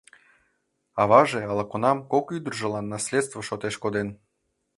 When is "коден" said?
3.83-4.07